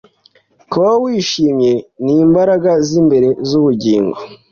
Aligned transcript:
kubaho 0.69 0.97
wishimye 1.05 1.71
nimbaraga 2.03 2.71
zimbere 2.87 3.27
zubugingo. 3.47 4.17